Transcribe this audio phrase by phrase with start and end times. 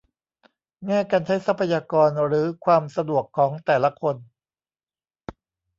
[0.85, 4.15] แง่การใช้ทรัพยากรหรือความสะดวกของแต่ละคน